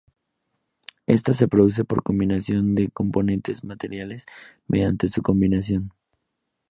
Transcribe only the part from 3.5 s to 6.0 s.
materiales, mediante su combinación.